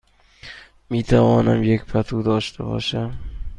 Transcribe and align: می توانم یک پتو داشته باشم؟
می 0.89 1.03
توانم 1.03 1.63
یک 1.63 1.83
پتو 1.85 2.21
داشته 2.23 2.63
باشم؟ 2.63 3.19